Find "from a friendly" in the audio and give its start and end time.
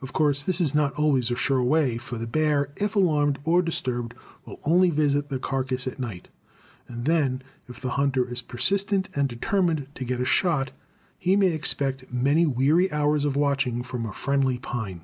13.82-14.58